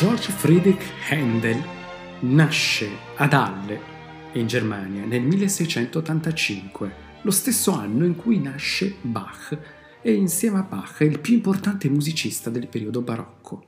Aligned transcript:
Georg 0.00 0.18
Friedrich 0.18 0.82
Händel 1.10 1.62
nasce 2.20 2.88
ad 3.16 3.34
Halle, 3.34 3.78
in 4.32 4.46
Germania, 4.46 5.04
nel 5.04 5.20
1685, 5.20 6.94
lo 7.20 7.30
stesso 7.30 7.72
anno 7.72 8.06
in 8.06 8.16
cui 8.16 8.40
nasce 8.40 8.94
Bach 9.02 9.58
e 10.00 10.12
insieme 10.14 10.60
a 10.60 10.62
Bach 10.62 11.00
è 11.00 11.04
il 11.04 11.20
più 11.20 11.34
importante 11.34 11.90
musicista 11.90 12.48
del 12.48 12.68
periodo 12.68 13.02
barocco. 13.02 13.64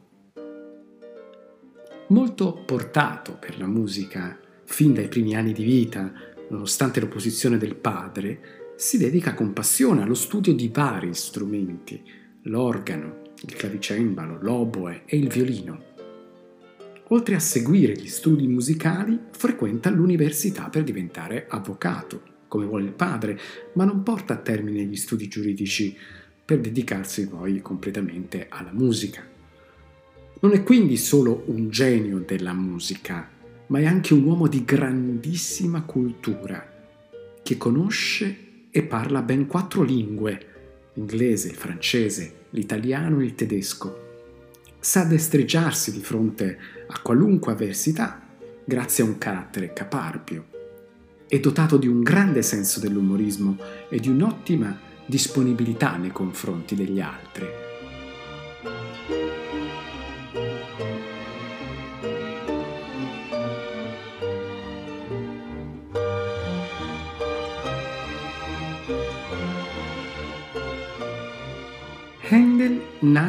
Molto 2.08 2.62
portato 2.64 3.36
per 3.38 3.58
la 3.58 3.66
musica 3.66 4.40
fin 4.64 4.94
dai 4.94 5.08
primi 5.08 5.36
anni 5.36 5.52
di 5.52 5.64
vita, 5.64 6.10
nonostante 6.48 6.98
l'opposizione 7.00 7.58
del 7.58 7.74
padre, 7.74 8.72
si 8.76 8.96
dedica 8.96 9.34
con 9.34 9.52
passione 9.52 10.02
allo 10.02 10.14
studio 10.14 10.54
di 10.54 10.70
vari 10.72 11.12
strumenti, 11.12 12.02
l'organo, 12.44 13.20
il 13.42 13.54
clavicembalo, 13.54 14.38
l'oboe 14.40 15.02
e 15.04 15.18
il 15.18 15.28
violino. 15.28 15.90
Oltre 17.12 17.34
a 17.34 17.40
seguire 17.40 17.92
gli 17.92 18.08
studi 18.08 18.46
musicali, 18.46 19.18
frequenta 19.32 19.90
l'università 19.90 20.70
per 20.70 20.82
diventare 20.82 21.44
avvocato, 21.46 22.22
come 22.48 22.64
vuole 22.64 22.84
il 22.84 22.92
padre, 22.92 23.38
ma 23.74 23.84
non 23.84 24.02
porta 24.02 24.32
a 24.32 24.38
termine 24.38 24.82
gli 24.84 24.96
studi 24.96 25.28
giuridici 25.28 25.94
per 26.42 26.60
dedicarsi 26.60 27.28
poi 27.28 27.60
completamente 27.60 28.46
alla 28.48 28.72
musica. 28.72 29.22
Non 30.40 30.52
è 30.52 30.62
quindi 30.62 30.96
solo 30.96 31.44
un 31.48 31.68
genio 31.68 32.18
della 32.18 32.54
musica, 32.54 33.28
ma 33.66 33.78
è 33.78 33.84
anche 33.84 34.14
un 34.14 34.24
uomo 34.24 34.48
di 34.48 34.64
grandissima 34.64 35.82
cultura, 35.82 36.66
che 37.42 37.58
conosce 37.58 38.36
e 38.70 38.82
parla 38.84 39.20
ben 39.20 39.46
quattro 39.46 39.82
lingue, 39.82 40.46
l'inglese, 40.94 41.48
il 41.48 41.56
francese, 41.56 42.46
l'italiano 42.50 43.20
e 43.20 43.24
il 43.24 43.34
tedesco 43.34 44.11
sa 44.82 45.04
destreggiarsi 45.04 45.92
di 45.92 46.00
fronte 46.00 46.58
a 46.88 46.98
qualunque 47.00 47.52
avversità 47.52 48.20
grazie 48.64 49.04
a 49.04 49.06
un 49.06 49.16
carattere 49.16 49.72
caparbio. 49.72 50.46
È 51.28 51.38
dotato 51.38 51.76
di 51.76 51.86
un 51.86 52.02
grande 52.02 52.42
senso 52.42 52.80
dell'umorismo 52.80 53.56
e 53.88 54.00
di 54.00 54.08
un'ottima 54.08 54.76
disponibilità 55.06 55.96
nei 55.96 56.10
confronti 56.10 56.74
degli 56.74 57.00
altri. 57.00 57.61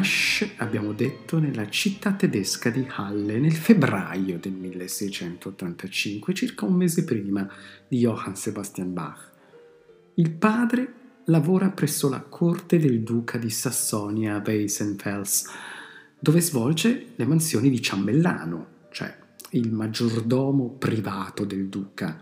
Nasce, 0.04 0.52
abbiamo 0.58 0.92
detto, 0.92 1.38
nella 1.38 1.66
città 1.70 2.12
tedesca 2.12 2.68
di 2.68 2.86
Halle 2.94 3.38
nel 3.38 3.54
febbraio 3.54 4.38
del 4.38 4.52
1685, 4.52 6.34
circa 6.34 6.66
un 6.66 6.74
mese 6.74 7.04
prima 7.04 7.48
di 7.88 8.00
Johann 8.00 8.34
Sebastian 8.34 8.92
Bach. 8.92 9.30
Il 10.16 10.30
padre 10.32 10.92
lavora 11.24 11.70
presso 11.70 12.10
la 12.10 12.20
corte 12.20 12.78
del 12.78 13.00
duca 13.00 13.38
di 13.38 13.48
Sassonia-Weissenfels, 13.48 15.46
dove 16.20 16.40
svolge 16.42 17.12
le 17.16 17.24
mansioni 17.24 17.70
di 17.70 17.80
ciambellano, 17.80 18.66
cioè 18.90 19.16
il 19.52 19.72
maggiordomo 19.72 20.76
privato 20.76 21.46
del 21.46 21.68
duca. 21.68 22.20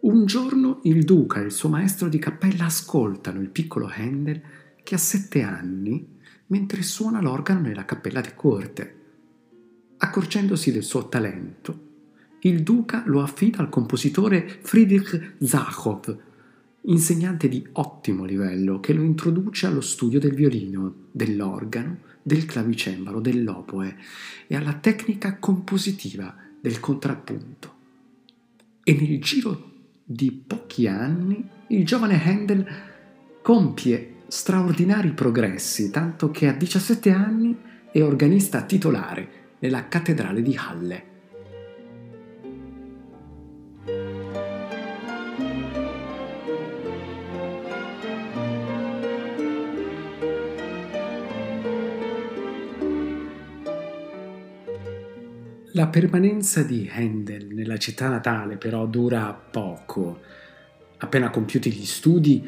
Un 0.00 0.24
giorno 0.24 0.80
il 0.84 1.04
duca 1.04 1.42
e 1.42 1.44
il 1.44 1.52
suo 1.52 1.68
maestro 1.68 2.08
di 2.08 2.18
cappella 2.18 2.64
ascoltano 2.64 3.42
il 3.42 3.50
piccolo 3.50 3.86
Handel 3.94 4.40
che 4.82 4.94
ha 4.94 4.98
sette 4.98 5.42
anni 5.42 6.22
mentre 6.46 6.82
suona 6.82 7.20
l'organo 7.20 7.60
nella 7.60 7.84
cappella 7.84 8.20
di 8.20 8.30
corte. 8.34 9.02
Accorgendosi 9.96 10.72
del 10.72 10.82
suo 10.82 11.08
talento, 11.08 11.92
il 12.40 12.62
duca 12.62 13.02
lo 13.06 13.22
affida 13.22 13.58
al 13.58 13.70
compositore 13.70 14.46
Friedrich 14.60 15.36
Zachow, 15.38 16.00
insegnante 16.82 17.48
di 17.48 17.66
ottimo 17.72 18.24
livello 18.24 18.80
che 18.80 18.92
lo 18.92 19.02
introduce 19.02 19.66
allo 19.66 19.80
studio 19.80 20.20
del 20.20 20.34
violino, 20.34 20.94
dell'organo, 21.10 21.98
del 22.22 22.44
clavicembalo, 22.44 23.20
dell'oboe 23.20 23.96
e 24.46 24.56
alla 24.56 24.74
tecnica 24.74 25.38
compositiva 25.38 26.34
del 26.60 26.80
contrappunto. 26.80 27.72
E 28.82 28.94
nel 28.94 29.20
giro 29.20 29.72
di 30.04 30.30
pochi 30.30 30.86
anni 30.86 31.48
il 31.68 31.86
giovane 31.86 32.22
Handel 32.22 32.66
compie 33.40 34.13
straordinari 34.34 35.12
progressi, 35.12 35.90
tanto 35.90 36.32
che 36.32 36.48
a 36.48 36.52
17 36.52 37.08
anni 37.12 37.56
è 37.92 38.02
organista 38.02 38.62
titolare 38.62 39.28
nella 39.60 39.86
cattedrale 39.86 40.42
di 40.42 40.58
Halle. 40.58 41.04
La 55.74 55.86
permanenza 55.86 56.64
di 56.64 56.90
Handel 56.92 57.54
nella 57.54 57.76
città 57.76 58.08
natale 58.08 58.56
però 58.56 58.84
dura 58.86 59.32
poco. 59.32 60.20
Appena 60.98 61.30
compiuti 61.30 61.70
gli 61.70 61.86
studi, 61.86 62.44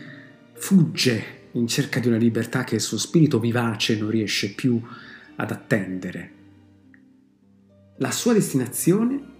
fugge 0.52 1.35
in 1.56 1.66
cerca 1.66 2.00
di 2.00 2.08
una 2.08 2.18
libertà 2.18 2.64
che 2.64 2.76
il 2.76 2.80
suo 2.80 2.98
spirito 2.98 3.40
vivace 3.40 3.98
non 3.98 4.10
riesce 4.10 4.52
più 4.52 4.80
ad 5.36 5.50
attendere. 5.50 6.32
La 7.96 8.10
sua 8.10 8.34
destinazione 8.34 9.34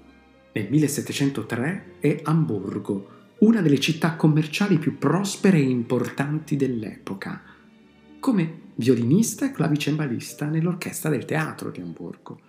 nel 0.53 0.69
1703 0.71 1.97
è 2.01 2.21
Amburgo, 2.25 3.15
una 3.41 3.61
delle 3.61 3.79
città 3.79 4.17
commerciali 4.17 4.79
più 4.79 4.97
prospere 4.97 5.59
e 5.59 5.69
importanti 5.69 6.57
dell'epoca, 6.57 7.43
come 8.19 8.61
violinista 8.77 9.45
e 9.45 9.53
clavicembalista 9.53 10.47
nell'orchestra 10.47 11.11
del 11.11 11.27
teatro 11.27 11.71
di 11.71 11.83
Amburgo. 11.83 12.41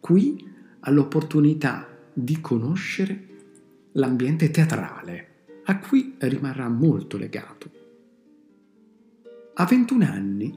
Qui 0.00 0.52
ha 0.80 0.90
l'opportunità 0.90 1.88
di 2.12 2.40
conoscere 2.40 3.28
l'ambiente 3.92 4.50
teatrale, 4.50 5.28
a 5.64 5.78
cui 5.78 6.16
rimarrà 6.18 6.68
molto 6.68 7.16
legato. 7.16 7.85
A 9.58 9.64
21 9.64 10.04
anni 10.04 10.54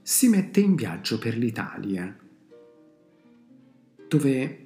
si 0.00 0.28
mette 0.28 0.60
in 0.60 0.76
viaggio 0.76 1.18
per 1.18 1.36
l'Italia, 1.36 2.16
dove 4.06 4.58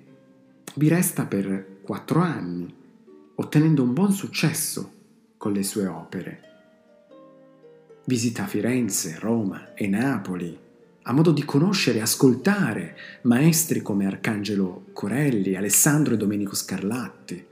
vi 0.74 0.88
resta 0.88 1.24
per 1.24 1.78
quattro 1.80 2.20
anni, 2.20 2.70
ottenendo 3.34 3.82
un 3.82 3.94
buon 3.94 4.12
successo 4.12 4.92
con 5.38 5.52
le 5.52 5.62
sue 5.62 5.86
opere. 5.86 6.40
Visita 8.04 8.44
Firenze, 8.44 9.16
Roma 9.18 9.72
e 9.72 9.86
Napoli, 9.86 10.58
a 11.04 11.12
modo 11.14 11.32
di 11.32 11.44
conoscere 11.46 11.96
e 11.96 12.02
ascoltare 12.02 12.98
maestri 13.22 13.80
come 13.80 14.04
Arcangelo 14.04 14.88
Corelli, 14.92 15.54
Alessandro 15.54 16.12
e 16.12 16.18
Domenico 16.18 16.54
Scarlatti. 16.54 17.46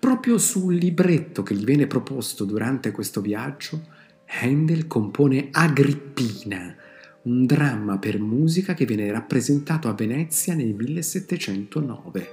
Proprio 0.00 0.38
sul 0.38 0.74
libretto 0.74 1.44
che 1.44 1.54
gli 1.54 1.64
viene 1.64 1.86
proposto 1.86 2.44
durante 2.44 2.90
questo 2.90 3.20
viaggio 3.20 3.94
Handel 4.28 4.86
compone 4.86 5.48
Agrippina, 5.52 6.74
un 7.22 7.46
dramma 7.46 7.98
per 7.98 8.18
musica 8.18 8.74
che 8.74 8.84
viene 8.84 9.10
rappresentato 9.10 9.88
a 9.88 9.94
Venezia 9.94 10.54
nel 10.54 10.74
1709. 10.74 12.28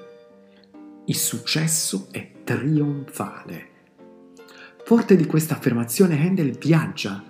Il 1.05 1.15
successo 1.15 2.07
è 2.11 2.29
trionfale. 2.43 3.69
Forte 4.83 5.15
di 5.15 5.25
questa 5.25 5.55
affermazione, 5.55 6.19
Handel 6.19 6.57
viaggia 6.57 7.23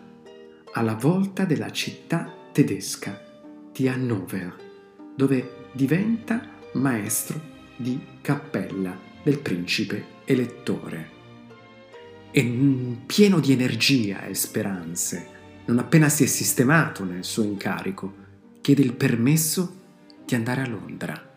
alla 0.72 0.96
volta 0.96 1.46
della 1.46 1.72
città 1.72 2.34
tedesca 2.52 3.22
di 3.72 3.88
Hannover, 3.88 4.56
dove 5.16 5.68
diventa 5.74 6.50
maestro 6.74 7.40
di 7.76 8.00
cappella 8.22 8.98
del 9.24 9.40
principe 9.40 10.22
elettore 10.26 11.13
è 12.34 12.44
pieno 13.06 13.40
di 13.40 13.52
energia 13.52 14.26
e 14.26 14.34
speranze. 14.34 15.28
Non 15.66 15.78
appena 15.78 16.10
si 16.10 16.24
è 16.24 16.26
sistemato 16.26 17.04
nel 17.04 17.24
suo 17.24 17.44
incarico, 17.44 18.12
chiede 18.60 18.82
il 18.82 18.94
permesso 18.94 19.82
di 20.26 20.34
andare 20.34 20.62
a 20.62 20.68
Londra. 20.68 21.32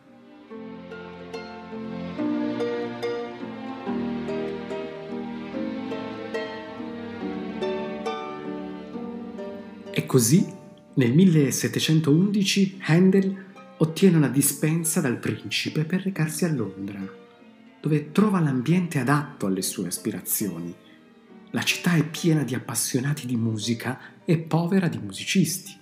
E 9.90 10.06
così, 10.06 10.50
nel 10.94 11.12
1711, 11.12 12.78
Handel 12.86 13.44
ottiene 13.76 14.16
una 14.16 14.28
dispensa 14.28 15.02
dal 15.02 15.18
principe 15.18 15.84
per 15.84 16.00
recarsi 16.04 16.46
a 16.46 16.52
Londra, 16.54 17.06
dove 17.82 18.12
trova 18.12 18.40
l'ambiente 18.40 18.98
adatto 18.98 19.44
alle 19.44 19.60
sue 19.60 19.88
aspirazioni 19.88 20.84
la 21.50 21.62
città 21.62 21.94
è 21.94 22.04
piena 22.04 22.42
di 22.42 22.54
appassionati 22.54 23.26
di 23.26 23.36
musica 23.36 23.98
e 24.24 24.38
povera 24.38 24.88
di 24.88 24.98
musicisti. 24.98 25.74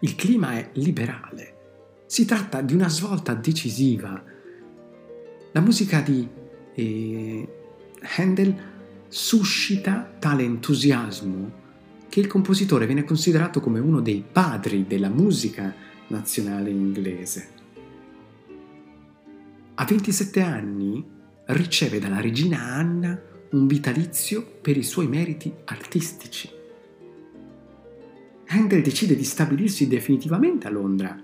Il 0.00 0.14
clima 0.14 0.52
è 0.52 0.70
liberale. 0.74 1.54
Si 2.06 2.24
tratta 2.24 2.60
di 2.60 2.74
una 2.74 2.88
svolta 2.88 3.34
decisiva. 3.34 4.22
La 5.52 5.60
musica 5.60 6.00
di 6.00 6.28
eh, 6.74 7.48
Handel 8.16 8.54
suscita 9.08 10.12
tale 10.18 10.42
entusiasmo 10.42 11.64
che 12.08 12.20
il 12.20 12.26
compositore 12.26 12.86
viene 12.86 13.04
considerato 13.04 13.60
come 13.60 13.78
uno 13.78 14.00
dei 14.00 14.24
padri 14.30 14.86
della 14.86 15.08
musica 15.08 15.74
nazionale 16.08 16.70
inglese. 16.70 17.48
A 19.74 19.84
27 19.84 20.40
anni 20.40 21.04
riceve 21.46 21.98
dalla 21.98 22.20
regina 22.20 22.62
Anna 22.62 23.20
un 23.50 23.66
vitalizio 23.66 24.44
per 24.60 24.76
i 24.76 24.82
suoi 24.82 25.06
meriti 25.06 25.52
artistici. 25.64 26.50
Handel 28.48 28.82
decide 28.82 29.16
di 29.16 29.24
stabilirsi 29.24 29.88
definitivamente 29.88 30.66
a 30.66 30.70
Londra, 30.70 31.20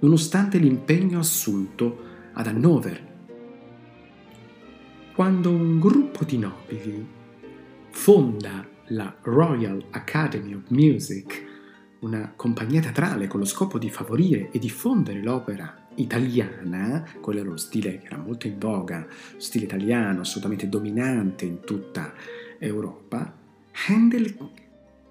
nonostante 0.00 0.58
l'impegno 0.58 1.18
assunto 1.18 2.04
ad 2.32 2.46
Hannover. 2.46 3.06
Quando 5.14 5.50
un 5.50 5.78
gruppo 5.78 6.24
di 6.24 6.38
nobili 6.38 7.06
fonda 7.90 8.66
la 8.88 9.14
Royal 9.22 9.84
Academy 9.90 10.54
of 10.54 10.68
Music, 10.68 11.44
una 12.00 12.32
compagnia 12.34 12.80
teatrale 12.80 13.26
con 13.26 13.40
lo 13.40 13.46
scopo 13.46 13.78
di 13.78 13.90
favorire 13.90 14.50
e 14.50 14.58
diffondere 14.58 15.22
l'opera 15.22 15.77
italiana, 15.98 17.06
quello 17.20 17.40
era 17.40 17.48
lo 17.48 17.56
stile 17.56 17.98
che 17.98 18.06
era 18.06 18.18
molto 18.18 18.46
in 18.46 18.58
voga, 18.58 19.06
stile 19.36 19.64
italiano 19.64 20.20
assolutamente 20.20 20.68
dominante 20.68 21.44
in 21.44 21.60
tutta 21.60 22.14
Europa, 22.58 23.36
Handel 23.88 24.36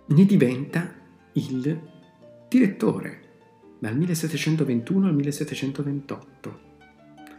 ne 0.07 0.25
diventa 0.25 0.93
il 1.33 1.81
direttore 2.49 3.25
dal 3.79 3.95
1721 3.95 5.07
al 5.07 5.15
1728 5.15 6.59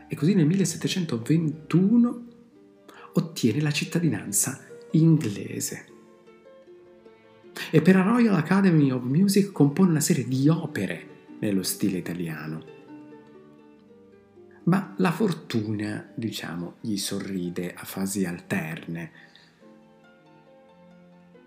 e 0.09 0.17
così 0.17 0.35
nel 0.35 0.47
1721 0.47 2.23
ottiene 3.15 3.61
la 3.61 3.71
cittadinanza 3.71 4.61
inglese. 4.93 5.87
E 7.71 7.83
per 7.83 7.97
la 7.97 8.03
Royal 8.03 8.35
Academy 8.37 8.91
of 8.91 9.03
Music 9.03 9.51
compone 9.53 9.91
una 9.91 10.01
serie 10.01 10.27
di 10.27 10.49
opere 10.49 11.17
nello 11.41 11.63
stile 11.63 11.99
italiano 11.99 12.77
ma 14.69 14.93
la 14.99 15.11
fortuna, 15.11 16.11
diciamo, 16.15 16.75
gli 16.83 16.99
sorride 16.99 17.73
a 17.75 17.85
fasi 17.85 18.27
alterne. 18.27 19.11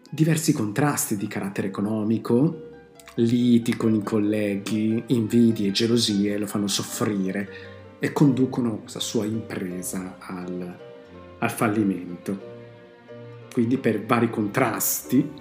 Diversi 0.10 0.54
contrasti 0.54 1.18
di 1.18 1.28
carattere 1.28 1.68
economico, 1.68 2.70
liti 3.16 3.76
con 3.76 3.94
i 3.94 4.02
colleghi, 4.02 5.04
invidie 5.08 5.68
e 5.68 5.72
gelosie 5.72 6.38
lo 6.40 6.48
fanno 6.48 6.66
soffrire 6.66 7.50
e 8.00 8.12
conducono 8.12 8.78
questa 8.80 9.00
sua 9.00 9.26
impresa 9.26 10.18
al, 10.20 10.80
al 11.38 11.52
fallimento. 11.52 12.50
Quindi 13.54 13.78
per 13.78 14.04
vari 14.04 14.32
contrasti 14.32 15.32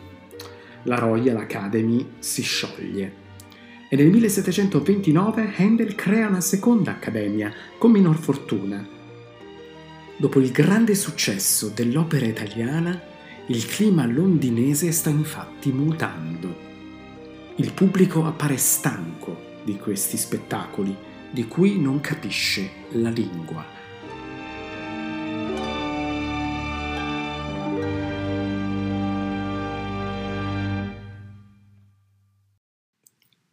la 0.82 0.97
Royal 0.97 1.38
Academy 1.38 2.17
si 2.19 2.43
scioglie 2.43 3.19
e 3.93 3.97
nel 3.97 4.07
1729 4.07 5.53
Handel 5.57 5.97
crea 5.97 6.29
una 6.29 6.41
seconda 6.41 6.93
accademia 6.93 7.53
con 7.77 7.91
minor 7.91 8.17
fortuna. 8.17 8.87
Dopo 10.17 10.39
il 10.39 10.53
grande 10.53 10.95
successo 10.95 11.71
dell'opera 11.71 12.25
italiana, 12.25 13.03
il 13.47 13.67
clima 13.67 14.07
londinese 14.07 14.93
sta 14.93 15.11
infatti 15.11 15.73
mutando. 15.73 16.69
Il 17.57 17.73
pubblico 17.73 18.25
appare 18.25 18.59
stanco 18.59 19.59
di 19.65 19.77
questi 19.77 20.17
spettacoli 20.17 20.97
di 21.29 21.49
cui 21.49 21.81
non 21.81 22.01
capisce 22.01 22.71
la 22.91 23.11
lingua. 23.11 23.80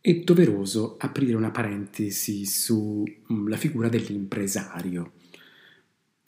È 0.08 0.22
doveroso 0.22 0.96
aprire 0.98 1.36
una 1.36 1.52
parentesi 1.52 2.46
sulla 2.46 3.12
mm, 3.34 3.54
figura 3.56 3.90
dell'impresario, 3.90 5.12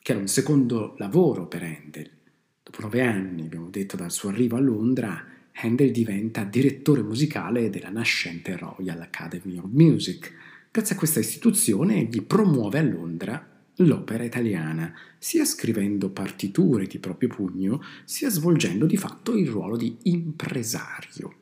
che 0.01 0.11
era 0.11 0.19
un 0.19 0.27
secondo 0.27 0.95
lavoro 0.97 1.47
per 1.47 1.63
Handel. 1.63 2.09
Dopo 2.61 2.81
nove 2.81 3.01
anni, 3.01 3.43
abbiamo 3.43 3.69
detto, 3.69 3.95
dal 3.95 4.11
suo 4.11 4.27
arrivo 4.27 4.57
a 4.57 4.59
Londra, 4.59 5.25
Handel 5.53 5.91
diventa 5.91 6.43
direttore 6.43 7.01
musicale 7.03 7.69
della 7.69 7.89
nascente 7.89 8.57
Royal 8.57 8.99
Academy 8.99 9.57
of 9.59 9.69
Music. 9.71 10.29
Grazie 10.69 10.95
a 10.95 10.97
questa 10.97 11.21
istituzione 11.21 12.01
egli 12.01 12.21
promuove 12.21 12.79
a 12.79 12.83
Londra 12.83 13.61
l'opera 13.75 14.25
italiana, 14.25 14.93
sia 15.17 15.45
scrivendo 15.45 16.09
partiture 16.09 16.85
di 16.85 16.99
proprio 16.99 17.29
pugno, 17.29 17.81
sia 18.03 18.29
svolgendo 18.29 18.85
di 18.85 18.97
fatto 18.97 19.37
il 19.37 19.47
ruolo 19.47 19.77
di 19.77 19.95
impresario. 20.03 21.35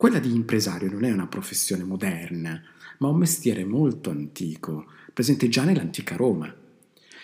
Quella 0.00 0.18
di 0.18 0.34
impresario 0.34 0.90
non 0.90 1.04
è 1.04 1.12
una 1.12 1.26
professione 1.26 1.84
moderna, 1.84 2.58
ma 3.00 3.08
un 3.08 3.18
mestiere 3.18 3.66
molto 3.66 4.08
antico, 4.08 4.86
presente 5.12 5.50
già 5.50 5.62
nell'antica 5.62 6.16
Roma. 6.16 6.50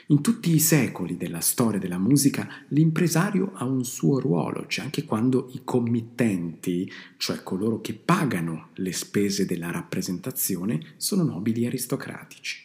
In 0.08 0.20
tutti 0.20 0.54
i 0.54 0.58
secoli 0.58 1.16
della 1.16 1.40
storia 1.40 1.80
della 1.80 1.96
musica 1.96 2.46
l'impresario 2.68 3.52
ha 3.54 3.64
un 3.64 3.82
suo 3.82 4.20
ruolo, 4.20 4.66
cioè 4.66 4.84
anche 4.84 5.06
quando 5.06 5.48
i 5.54 5.62
committenti, 5.64 6.92
cioè 7.16 7.42
coloro 7.42 7.80
che 7.80 7.94
pagano 7.94 8.68
le 8.74 8.92
spese 8.92 9.46
della 9.46 9.70
rappresentazione, 9.70 10.96
sono 10.98 11.22
nobili 11.22 11.64
aristocratici. 11.64 12.62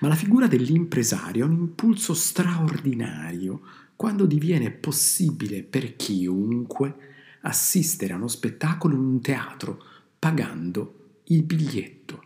Ma 0.00 0.08
la 0.08 0.16
figura 0.16 0.46
dell'impresario 0.46 1.44
ha 1.44 1.48
un 1.48 1.52
impulso 1.52 2.14
straordinario 2.14 3.60
quando 3.94 4.24
diviene 4.24 4.70
possibile 4.70 5.62
per 5.62 5.96
chiunque 5.96 7.07
assistere 7.48 8.12
a 8.12 8.16
uno 8.16 8.28
spettacolo 8.28 8.94
in 8.94 9.00
un 9.00 9.20
teatro 9.20 9.82
pagando 10.18 11.22
il 11.24 11.42
biglietto. 11.42 12.22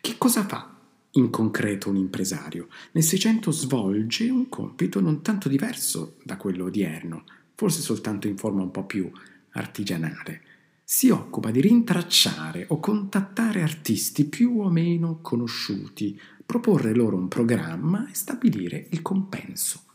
Che 0.00 0.18
cosa 0.18 0.44
fa 0.44 0.74
in 1.12 1.30
concreto 1.30 1.90
un 1.90 1.96
impresario? 1.96 2.68
Nel 2.92 3.02
Seicento 3.02 3.50
svolge 3.50 4.28
un 4.28 4.48
compito 4.48 5.00
non 5.00 5.22
tanto 5.22 5.48
diverso 5.48 6.16
da 6.22 6.36
quello 6.36 6.64
odierno, 6.64 7.24
forse 7.54 7.80
soltanto 7.80 8.26
in 8.28 8.36
forma 8.36 8.62
un 8.62 8.70
po' 8.70 8.84
più 8.84 9.10
artigianale. 9.52 10.42
Si 10.84 11.08
occupa 11.08 11.50
di 11.50 11.60
rintracciare 11.60 12.66
o 12.68 12.78
contattare 12.78 13.62
artisti 13.62 14.26
più 14.26 14.60
o 14.60 14.70
meno 14.70 15.18
conosciuti, 15.20 16.20
proporre 16.44 16.94
loro 16.94 17.16
un 17.16 17.26
programma 17.26 18.08
e 18.08 18.14
stabilire 18.14 18.86
il 18.90 19.02
compenso. 19.02 19.85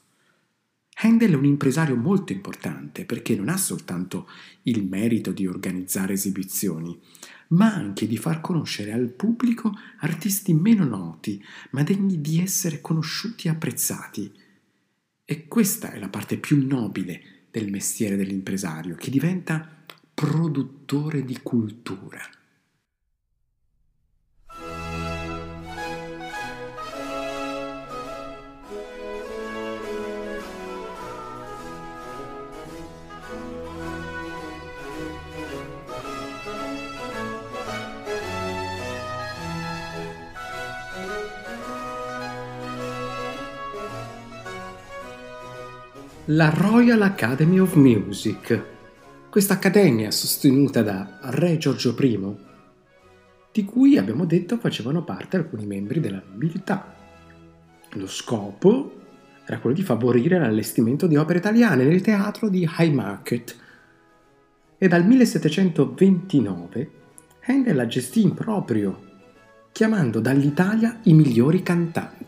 Handel 1.03 1.31
è 1.31 1.35
un 1.35 1.45
impresario 1.45 1.95
molto 1.95 2.31
importante 2.31 3.05
perché 3.05 3.35
non 3.35 3.49
ha 3.49 3.57
soltanto 3.57 4.29
il 4.63 4.85
merito 4.85 5.31
di 5.31 5.47
organizzare 5.47 6.13
esibizioni, 6.13 6.95
ma 7.49 7.73
anche 7.73 8.05
di 8.05 8.17
far 8.17 8.39
conoscere 8.39 8.93
al 8.93 9.09
pubblico 9.09 9.73
artisti 9.99 10.53
meno 10.53 10.85
noti, 10.85 11.43
ma 11.71 11.81
degni 11.81 12.21
di 12.21 12.39
essere 12.39 12.81
conosciuti 12.81 13.47
e 13.47 13.49
apprezzati. 13.49 14.31
E 15.25 15.47
questa 15.47 15.91
è 15.91 15.97
la 15.97 16.09
parte 16.09 16.37
più 16.37 16.65
nobile 16.67 17.45
del 17.49 17.71
mestiere 17.71 18.15
dell'impresario, 18.15 18.95
che 18.95 19.09
diventa 19.09 19.67
produttore 20.13 21.25
di 21.25 21.39
cultura. 21.41 22.21
La 46.33 46.49
Royal 46.49 47.01
Academy 47.01 47.59
of 47.59 47.75
Music. 47.75 48.63
Questa 49.29 49.55
accademia 49.55 50.11
sostenuta 50.11 50.81
da 50.81 51.17
Re 51.23 51.57
Giorgio 51.57 51.93
I, 51.99 52.35
di 53.51 53.65
cui 53.65 53.97
abbiamo 53.97 54.23
detto 54.23 54.57
facevano 54.57 55.03
parte 55.03 55.35
alcuni 55.35 55.65
membri 55.65 55.99
della 55.99 56.23
nobiltà. 56.25 56.95
Lo 57.93 58.07
scopo 58.07 58.99
era 59.45 59.59
quello 59.59 59.75
di 59.75 59.81
favorire 59.81 60.39
l'allestimento 60.39 61.05
di 61.05 61.17
opere 61.17 61.39
italiane 61.39 61.83
nel 61.83 61.99
teatro 61.99 62.47
di 62.47 62.65
Haymarket 62.77 63.55
e 64.77 64.87
dal 64.87 65.05
1729 65.05 66.91
Handel 67.47 67.75
la 67.75 67.87
gestì 67.87 68.21
in 68.21 68.33
proprio, 68.33 69.01
chiamando 69.73 70.21
dall'Italia 70.21 70.99
i 71.03 71.13
migliori 71.13 71.61
cantanti 71.61 72.20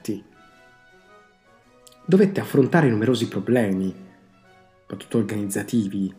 dovette 2.06 2.40
affrontare 2.40 2.90
numerosi 2.90 3.28
problemi, 3.28 3.94
soprattutto 4.82 5.18
organizzativi, 5.18 6.14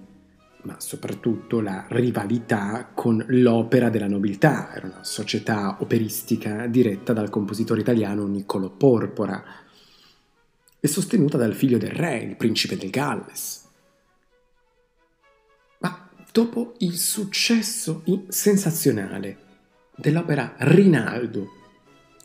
ma 0.62 0.80
soprattutto 0.80 1.60
la 1.60 1.86
rivalità 1.90 2.90
con 2.94 3.22
l'opera 3.28 3.90
della 3.90 4.08
nobiltà. 4.08 4.74
Era 4.74 4.86
una 4.86 5.04
società 5.04 5.76
operistica 5.80 6.66
diretta 6.66 7.12
dal 7.12 7.30
compositore 7.30 7.80
italiano 7.80 8.26
Niccolò 8.26 8.70
Porpora 8.70 9.44
e 10.80 10.88
sostenuta 10.88 11.36
dal 11.38 11.54
figlio 11.54 11.78
del 11.78 11.90
re, 11.90 12.18
il 12.18 12.36
principe 12.36 12.76
del 12.76 12.90
Galles. 12.90 13.68
Ma 15.78 16.08
dopo 16.32 16.74
il 16.78 16.96
successo 16.96 18.02
sensazionale 18.28 19.38
dell'opera 19.96 20.54
Rinaldo 20.58 21.62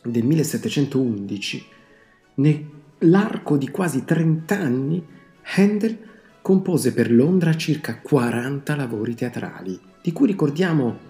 del 0.03 0.23
1711, 0.23 1.65
nell'arco 2.99 3.57
di 3.57 3.69
quasi 3.69 4.03
30 4.03 4.57
anni, 4.57 5.05
Handel 5.55 5.97
compose 6.41 6.93
per 6.93 7.11
Londra 7.11 7.55
circa 7.55 7.99
40 7.99 8.75
lavori 8.75 9.15
teatrali, 9.15 9.79
di 10.01 10.11
cui 10.11 10.27
ricordiamo 10.27 11.07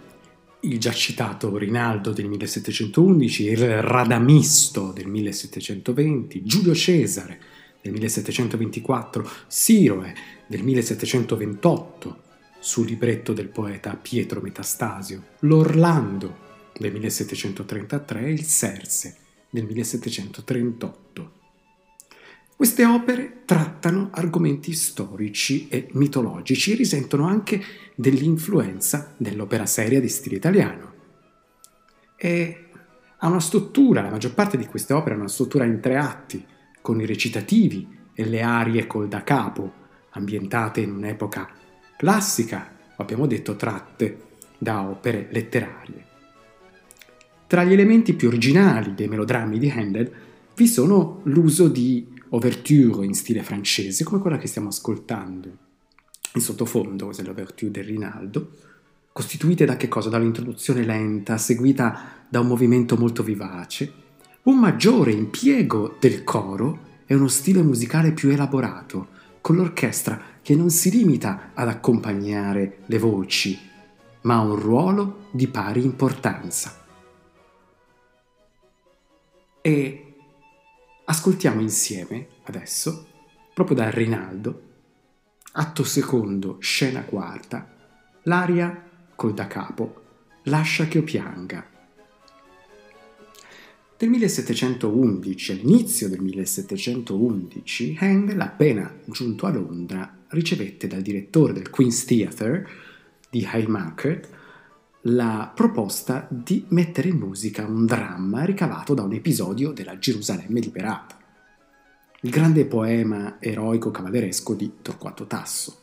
il 0.61 0.79
già 0.79 0.91
citato 0.91 1.57
Rinaldo 1.57 2.11
del 2.11 2.27
1711, 2.27 3.43
il 3.45 3.81
Radamisto 3.81 4.91
del 4.91 5.07
1720, 5.07 6.43
Giulio 6.43 6.75
Cesare 6.75 7.39
del 7.81 7.93
1724, 7.93 9.29
Siroe 9.47 10.13
del 10.47 10.63
1728, 10.63 12.21
sul 12.59 12.87
libretto 12.87 13.31
del 13.31 13.47
poeta 13.47 13.95
Pietro 13.95 14.41
Metastasio, 14.41 15.23
l'Orlando 15.39 16.47
del 16.77 16.91
1733 16.91 18.25
e 18.25 18.31
il 18.31 18.43
Serse 18.43 19.15
del 19.49 19.63
1738. 19.63 21.38
Queste 22.59 22.83
opere 22.83 23.43
trattano 23.45 24.09
argomenti 24.11 24.73
storici 24.73 25.69
e 25.69 25.87
mitologici 25.93 26.73
e 26.73 26.75
risentono 26.75 27.25
anche 27.25 27.63
dell'influenza 27.95 29.13
dell'opera 29.15 29.65
seria 29.65 30.01
di 30.01 30.09
stile 30.09 30.35
italiano. 30.35 30.93
E 32.17 32.65
ha 33.17 33.29
una 33.29 33.39
struttura, 33.39 34.01
la 34.01 34.09
maggior 34.09 34.33
parte 34.33 34.57
di 34.57 34.65
queste 34.65 34.91
opere 34.91 35.15
ha 35.15 35.19
una 35.19 35.29
struttura 35.29 35.63
in 35.63 35.79
tre 35.79 35.95
atti, 35.95 36.45
con 36.81 36.99
i 36.99 37.05
recitativi 37.05 37.87
e 38.13 38.25
le 38.25 38.41
arie 38.41 38.87
col 38.87 39.07
da 39.07 39.23
capo, 39.23 39.73
ambientate 40.09 40.81
in 40.81 40.91
un'epoca 40.91 41.47
classica, 41.95 42.75
abbiamo 42.97 43.25
detto 43.25 43.55
tratte 43.55 44.17
da 44.57 44.81
opere 44.81 45.29
letterarie. 45.31 46.05
Tra 47.47 47.63
gli 47.63 47.71
elementi 47.71 48.15
più 48.15 48.27
originali 48.27 48.95
dei 48.95 49.07
melodrammi 49.07 49.57
di 49.57 49.69
Handel 49.69 50.11
vi 50.55 50.67
sono 50.67 51.21
l'uso 51.23 51.69
di 51.69 52.17
ouverture 52.29 53.05
in 53.05 53.13
stile 53.13 53.43
francese, 53.43 54.03
come 54.03 54.21
quella 54.21 54.37
che 54.37 54.47
stiamo 54.47 54.69
ascoltando 54.69 55.57
in 56.35 56.41
sottofondo, 56.41 57.05
questa 57.05 57.23
è 57.23 57.25
l'ouverture 57.25 57.71
del 57.71 57.85
Rinaldo, 57.85 58.51
costituite 59.11 59.65
da 59.65 59.77
che 59.77 59.87
cosa? 59.87 60.09
Dall'introduzione 60.09 60.85
lenta, 60.85 61.37
seguita 61.37 62.25
da 62.29 62.39
un 62.39 62.47
movimento 62.47 62.95
molto 62.97 63.23
vivace, 63.23 63.91
un 64.43 64.59
maggiore 64.59 65.11
impiego 65.11 65.97
del 65.99 66.23
coro 66.23 66.87
e 67.05 67.15
uno 67.15 67.27
stile 67.27 67.61
musicale 67.61 68.11
più 68.11 68.29
elaborato, 68.29 69.07
con 69.41 69.55
l'orchestra 69.55 70.21
che 70.41 70.55
non 70.55 70.69
si 70.69 70.91
limita 70.91 71.51
ad 71.53 71.67
accompagnare 71.67 72.79
le 72.85 72.99
voci, 72.99 73.57
ma 74.21 74.35
ha 74.35 74.41
un 74.41 74.55
ruolo 74.55 75.27
di 75.31 75.47
pari 75.47 75.83
importanza. 75.83 76.77
E 79.61 80.08
Ascoltiamo 81.09 81.59
insieme, 81.59 82.27
adesso, 82.43 83.07
proprio 83.55 83.75
da 83.75 83.89
Rinaldo, 83.89 84.61
atto 85.53 85.83
secondo, 85.83 86.57
scena 86.59 87.01
quarta, 87.01 87.67
l'aria 88.25 88.87
col 89.15 89.33
da 89.33 89.47
capo, 89.47 90.03
Lascia 90.43 90.87
che 90.87 90.99
io 90.99 91.03
pianga. 91.03 91.65
Nel 93.97 94.09
1711, 94.11 95.51
all'inizio 95.51 96.09
del 96.09 96.21
1711, 96.21 97.97
Handel, 97.99 98.39
appena 98.39 98.93
giunto 99.05 99.47
a 99.47 99.49
Londra, 99.49 100.15
ricevette 100.27 100.85
dal 100.85 101.01
direttore 101.01 101.53
del 101.53 101.71
Queen's 101.71 102.05
Theatre 102.05 102.67
di 103.31 103.43
Haymarket 103.51 104.29
la 105.03 105.49
proposta 105.53 106.27
di 106.29 106.65
mettere 106.69 107.07
in 107.07 107.17
musica 107.17 107.65
un 107.65 107.85
dramma 107.85 108.43
ricavato 108.43 108.93
da 108.93 109.03
un 109.03 109.13
episodio 109.13 109.71
della 109.71 109.97
Gerusalemme 109.97 110.59
liberata, 110.59 111.17
il 112.21 112.29
grande 112.29 112.65
poema 112.65 113.37
eroico 113.39 113.91
cavalleresco 113.91 114.53
di 114.53 114.73
Torquato 114.81 115.25
Tasso. 115.25 115.77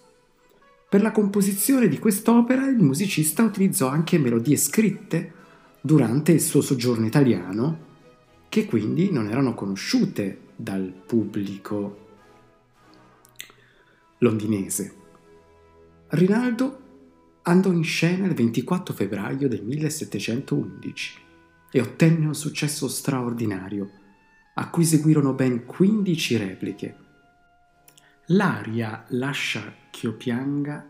Per 0.88 1.00
la 1.00 1.12
composizione 1.12 1.88
di 1.88 1.99
quest'opera 1.99 2.68
il 2.68 2.76
musicista 2.76 3.42
utilizzò 3.42 3.88
anche 3.88 4.18
melodie 4.18 4.56
scritte 4.56 5.32
durante 5.80 6.32
il 6.32 6.40
suo 6.40 6.61
soggiorno 6.61 7.06
italiano, 7.06 7.85
che 8.49 8.66
quindi 8.66 9.11
non 9.11 9.28
erano 9.28 9.54
conosciute 9.54 10.40
dal 10.54 10.92
pubblico 11.06 12.04
londinese. 14.18 14.94
Rinaldo 16.08 16.80
andò 17.49 17.71
in 17.71 17.85
scena 17.85 18.26
il 18.26 18.35
24 18.35 18.93
febbraio 18.93 19.49
del 19.49 19.62
1711 19.62 21.19
e 21.71 21.81
ottenne 21.81 22.26
un 22.26 22.35
successo 22.35 22.88
straordinario, 22.88 23.91
a 24.55 24.69
cui 24.69 24.85
seguirono 24.85 25.33
ben 25.33 25.65
15 25.65 26.37
repliche. 26.37 26.97
L'aria 28.26 29.05
Lascia 29.09 29.73
ch'io 29.91 30.15
pianga, 30.15 30.85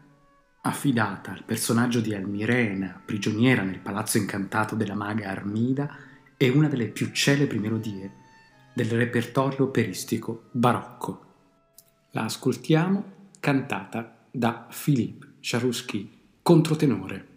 affidata 0.62 1.32
al 1.32 1.44
personaggio 1.44 2.00
di 2.00 2.14
Almirena, 2.14 3.02
prigioniera 3.04 3.62
nel 3.62 3.80
palazzo 3.80 4.16
incantato 4.16 4.74
della 4.74 4.94
maga 4.94 5.28
Armida, 5.28 5.94
è 6.38 6.48
una 6.48 6.68
delle 6.68 6.88
più 6.88 7.10
celebri 7.12 7.58
melodie 7.58 8.24
del 8.72 8.88
repertorio 8.88 9.64
operistico 9.64 10.44
barocco. 10.52 11.24
La 12.12 12.24
ascoltiamo 12.24 13.12
cantata 13.40 14.26
da 14.30 14.66
Philippe 14.70 15.34
Charouski 15.40 16.16
controtenore. 16.46 17.35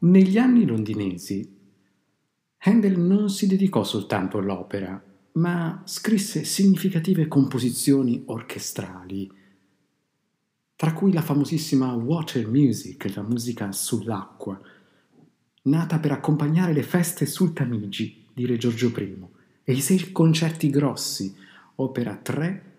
Negli 0.00 0.38
anni 0.38 0.64
londinesi 0.64 1.56
Handel 2.58 3.00
non 3.00 3.28
si 3.28 3.48
dedicò 3.48 3.82
soltanto 3.82 4.38
all'opera, 4.38 5.02
ma 5.32 5.82
scrisse 5.86 6.44
significative 6.44 7.26
composizioni 7.26 8.22
orchestrali, 8.26 9.28
tra 10.76 10.92
cui 10.92 11.12
la 11.12 11.20
famosissima 11.20 11.92
Water 11.94 12.46
Music, 12.46 13.12
la 13.12 13.22
musica 13.22 13.72
sull'acqua, 13.72 14.60
nata 15.62 15.98
per 15.98 16.12
accompagnare 16.12 16.72
le 16.72 16.84
feste 16.84 17.26
sul 17.26 17.52
Tamigi 17.52 18.24
di 18.32 18.46
Re 18.46 18.56
Giorgio 18.56 18.92
I, 18.96 19.26
e 19.64 19.72
i 19.72 19.80
sei 19.80 20.12
concerti 20.12 20.70
grossi, 20.70 21.34
opera 21.74 22.14
3, 22.14 22.72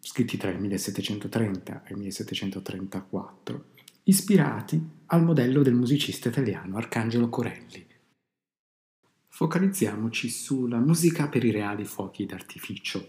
scritti 0.00 0.36
tra 0.36 0.50
il 0.50 0.60
1730 0.60 1.84
e 1.84 1.92
il 1.94 1.98
1734, 1.98 3.64
ispirati 4.04 4.95
al 5.08 5.22
modello 5.22 5.62
del 5.62 5.74
musicista 5.74 6.28
italiano 6.28 6.76
Arcangelo 6.76 7.28
Corelli. 7.28 7.86
Focalizziamoci 9.28 10.28
sulla 10.28 10.78
musica 10.78 11.28
per 11.28 11.44
i 11.44 11.50
reali 11.50 11.84
fuochi 11.84 12.26
d'artificio. 12.26 13.06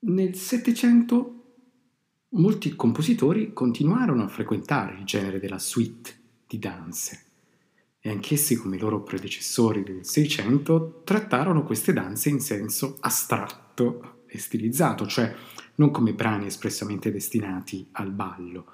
Nel 0.00 0.34
Settecento 0.34 1.42
molti 2.30 2.74
compositori 2.74 3.52
continuarono 3.52 4.24
a 4.24 4.28
frequentare 4.28 4.96
il 4.98 5.04
genere 5.04 5.38
della 5.38 5.58
suite 5.58 6.12
di 6.46 6.58
danze 6.58 7.22
e 8.00 8.10
anch'essi 8.10 8.56
come 8.56 8.76
i 8.76 8.80
loro 8.80 9.02
predecessori 9.02 9.84
del 9.84 10.04
Seicento 10.04 11.02
trattarono 11.04 11.62
queste 11.62 11.92
danze 11.92 12.28
in 12.28 12.40
senso 12.40 12.96
astratto 13.00 14.22
e 14.26 14.38
stilizzato, 14.38 15.06
cioè 15.06 15.32
non 15.76 15.90
come 15.90 16.12
brani 16.12 16.46
espressamente 16.46 17.12
destinati 17.12 17.86
al 17.92 18.10
ballo. 18.10 18.73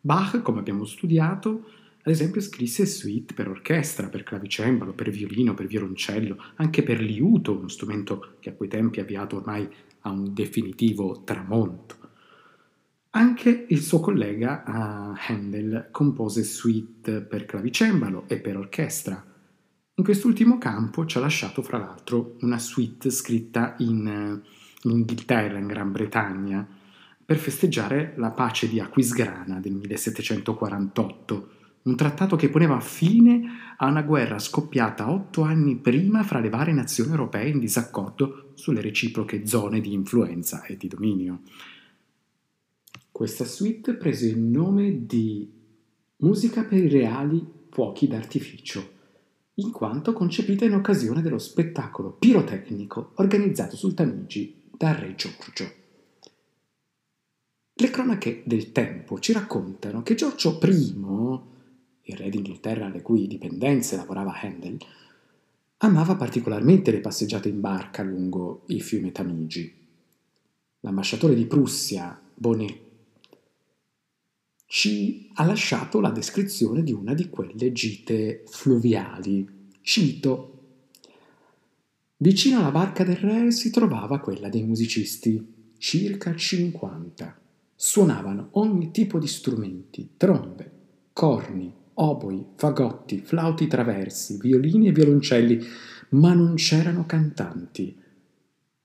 Bach, 0.00 0.40
come 0.42 0.60
abbiamo 0.60 0.84
studiato, 0.84 1.64
ad 2.02 2.12
esempio 2.12 2.40
scrisse 2.40 2.86
suite 2.86 3.34
per 3.34 3.48
orchestra, 3.48 4.08
per 4.08 4.22
clavicembalo, 4.22 4.94
per 4.94 5.10
violino, 5.10 5.54
per 5.54 5.66
violoncello, 5.66 6.36
anche 6.56 6.82
per 6.82 7.00
liuto, 7.00 7.58
uno 7.58 7.68
strumento 7.68 8.36
che 8.40 8.50
a 8.50 8.54
quei 8.54 8.68
tempi 8.68 8.98
è 8.98 9.02
avviato 9.02 9.36
ormai 9.36 9.68
a 10.00 10.10
un 10.10 10.32
definitivo 10.32 11.22
tramonto. 11.24 11.96
Anche 13.10 13.66
il 13.68 13.82
suo 13.82 14.00
collega 14.00 14.62
uh, 14.66 15.32
Handel 15.32 15.88
compose 15.90 16.44
suite 16.44 17.20
per 17.20 17.44
clavicembalo 17.46 18.24
e 18.28 18.38
per 18.38 18.56
orchestra. 18.56 19.22
In 19.94 20.04
quest'ultimo 20.04 20.56
campo 20.58 21.04
ci 21.04 21.18
ha 21.18 21.20
lasciato 21.20 21.60
fra 21.62 21.78
l'altro 21.78 22.36
una 22.40 22.58
suite 22.58 23.10
scritta 23.10 23.74
in, 23.78 24.40
in 24.82 24.90
Inghilterra, 24.90 25.58
in 25.58 25.66
Gran 25.66 25.90
Bretagna, 25.90 26.66
per 27.28 27.36
festeggiare 27.36 28.14
la 28.16 28.30
pace 28.30 28.70
di 28.70 28.80
Aquisgrana 28.80 29.60
del 29.60 29.74
1748, 29.74 31.48
un 31.82 31.94
trattato 31.94 32.36
che 32.36 32.48
poneva 32.48 32.80
fine 32.80 33.74
a 33.76 33.86
una 33.86 34.00
guerra 34.00 34.38
scoppiata 34.38 35.10
otto 35.10 35.42
anni 35.42 35.76
prima 35.76 36.22
fra 36.22 36.38
le 36.38 36.48
varie 36.48 36.72
nazioni 36.72 37.10
europee 37.10 37.50
in 37.50 37.58
disaccordo 37.58 38.52
sulle 38.54 38.80
reciproche 38.80 39.46
zone 39.46 39.82
di 39.82 39.92
influenza 39.92 40.64
e 40.64 40.78
di 40.78 40.88
dominio. 40.88 41.42
Questa 43.12 43.44
suite 43.44 43.92
prese 43.96 44.28
il 44.28 44.38
nome 44.38 45.04
di 45.04 45.52
Musica 46.20 46.64
per 46.64 46.82
i 46.82 46.88
reali 46.88 47.46
fuochi 47.68 48.08
d'artificio, 48.08 48.90
in 49.56 49.70
quanto 49.70 50.14
concepita 50.14 50.64
in 50.64 50.72
occasione 50.72 51.20
dello 51.20 51.36
spettacolo 51.36 52.10
pirotecnico 52.10 53.12
organizzato 53.16 53.76
sul 53.76 53.92
Tamigi 53.92 54.62
da 54.74 54.98
Re 54.98 55.14
Giorgio. 55.14 55.87
Le 57.80 57.90
cronache 57.90 58.42
del 58.44 58.72
tempo 58.72 59.20
ci 59.20 59.32
raccontano 59.32 60.02
che 60.02 60.16
Giorgio 60.16 60.58
I, 60.60 60.70
il 62.10 62.16
re 62.16 62.28
d'Inghilterra 62.28 62.86
alle 62.86 63.02
cui 63.02 63.28
dipendenze 63.28 63.94
lavorava 63.94 64.36
Handel, 64.40 64.76
amava 65.76 66.16
particolarmente 66.16 66.90
le 66.90 66.98
passeggiate 66.98 67.48
in 67.48 67.60
barca 67.60 68.02
lungo 68.02 68.64
il 68.66 68.82
fiume 68.82 69.12
Tamigi. 69.12 69.72
L'ambasciatore 70.80 71.36
di 71.36 71.46
Prussia, 71.46 72.20
Bonnet, 72.34 72.80
ci 74.66 75.30
ha 75.34 75.44
lasciato 75.44 76.00
la 76.00 76.10
descrizione 76.10 76.82
di 76.82 76.90
una 76.92 77.14
di 77.14 77.28
quelle 77.28 77.70
gite 77.70 78.42
fluviali. 78.48 79.70
Cito. 79.82 80.62
Vicino 82.16 82.58
alla 82.58 82.72
barca 82.72 83.04
del 83.04 83.18
re 83.18 83.52
si 83.52 83.70
trovava 83.70 84.18
quella 84.18 84.48
dei 84.48 84.64
musicisti, 84.64 85.74
circa 85.78 86.34
50. 86.34 87.46
Suonavano 87.80 88.48
ogni 88.54 88.90
tipo 88.90 89.20
di 89.20 89.28
strumenti, 89.28 90.14
trombe, 90.16 90.68
corni, 91.12 91.72
oboi, 91.94 92.44
fagotti, 92.56 93.20
flauti 93.20 93.68
traversi, 93.68 94.36
violini 94.36 94.88
e 94.88 94.92
violoncelli, 94.92 95.64
ma 96.10 96.32
non 96.34 96.56
c'erano 96.56 97.06
cantanti. 97.06 97.96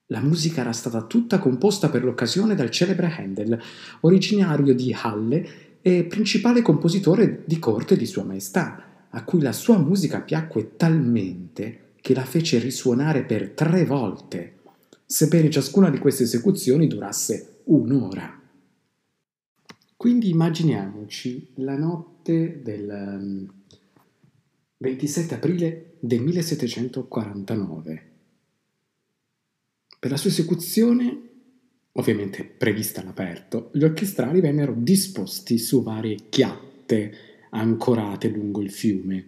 La 0.06 0.20
musica 0.20 0.60
era 0.60 0.70
stata 0.70 1.02
tutta 1.02 1.40
composta 1.40 1.88
per 1.88 2.04
l'occasione 2.04 2.54
dal 2.54 2.70
celebre 2.70 3.12
Handel, 3.18 3.60
originario 4.02 4.72
di 4.76 4.96
Halle 4.96 5.48
e 5.82 6.04
principale 6.04 6.62
compositore 6.62 7.42
di 7.46 7.58
corte 7.58 7.96
di 7.96 8.06
Sua 8.06 8.22
Maestà, 8.22 9.08
a 9.10 9.24
cui 9.24 9.40
la 9.40 9.50
sua 9.50 9.76
musica 9.76 10.20
piacque 10.20 10.76
talmente 10.76 11.94
che 12.00 12.14
la 12.14 12.24
fece 12.24 12.60
risuonare 12.60 13.24
per 13.24 13.50
tre 13.50 13.84
volte, 13.86 14.58
sebbene 15.04 15.50
ciascuna 15.50 15.90
di 15.90 15.98
queste 15.98 16.22
esecuzioni 16.22 16.86
durasse 16.86 17.62
un'ora. 17.64 18.42
Quindi 20.04 20.28
immaginiamoci 20.28 21.52
la 21.54 21.78
notte 21.78 22.60
del 22.62 23.48
27 24.76 25.32
um, 25.32 25.38
aprile 25.40 25.94
del 25.98 26.20
1749. 26.20 28.02
Per 29.98 30.10
la 30.10 30.18
sua 30.18 30.28
esecuzione 30.28 31.20
ovviamente 31.92 32.44
prevista 32.44 33.00
all'aperto, 33.00 33.70
gli 33.72 33.82
orchestrali 33.82 34.42
vennero 34.42 34.74
disposti 34.76 35.56
su 35.56 35.82
varie 35.82 36.18
chiatte 36.28 37.14
ancorate 37.48 38.28
lungo 38.28 38.60
il 38.60 38.70
fiume. 38.70 39.24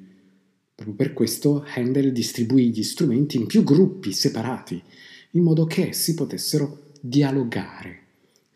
Proprio 0.75 0.95
per 0.95 1.15
questo 1.15 1.65
Handel 1.75 2.13
distribuì 2.13 2.69
gli 2.69 2.83
strumenti 2.83 3.39
in 3.39 3.47
più 3.47 3.65
gruppi 3.65 4.13
separati, 4.13 4.83
in 5.31 5.43
modo 5.43 5.65
che 5.65 5.89
essi 5.89 6.13
potessero 6.13 6.91
dialogare 7.01 8.05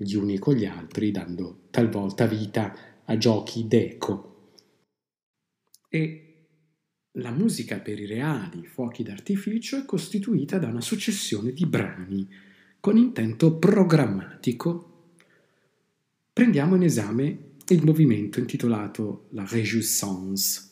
gli 0.03 0.15
uni 0.15 0.39
con 0.39 0.55
gli 0.55 0.65
altri, 0.65 1.11
dando 1.11 1.67
talvolta 1.71 2.25
vita 2.25 3.03
a 3.05 3.19
giochi 3.19 3.69
d'eco. 3.69 4.53
E 5.91 6.25
la 7.13 7.31
musica 7.31 7.81
per 7.81 8.01
i 8.01 8.07
reali 8.07 8.65
fuochi 8.65 9.03
d'artificio 9.03 9.77
è 9.77 9.85
costituita 9.85 10.59
da 10.59 10.69
una 10.69 10.81
successione 10.81 11.53
di 11.53 11.67
brani 11.67 12.27
con 12.81 12.97
intento 12.97 13.59
programmatico. 13.59 15.13
Prendiamo 16.33 16.77
in 16.77 16.83
esame 16.85 17.49
il 17.69 17.85
movimento 17.85 18.39
intitolato 18.39 19.27
La 19.33 19.45
Réjouissance, 19.47 20.69